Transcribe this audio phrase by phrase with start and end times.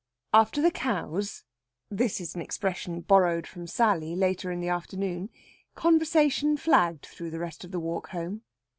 [0.33, 1.43] After the cows
[1.91, 5.29] this is an expression borrowed from Sally, later in the afternoon
[5.75, 8.41] conversation flagged through the rest of the walk home.